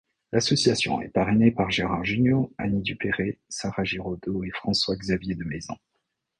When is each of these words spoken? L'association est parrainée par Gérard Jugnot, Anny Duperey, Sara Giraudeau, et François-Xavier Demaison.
L'association 0.31 0.99
est 1.03 1.09
parrainée 1.09 1.51
par 1.51 1.69
Gérard 1.69 2.03
Jugnot, 2.03 2.51
Anny 2.57 2.81
Duperey, 2.81 3.37
Sara 3.49 3.83
Giraudeau, 3.83 4.43
et 4.43 4.49
François-Xavier 4.49 5.35
Demaison. 5.35 5.77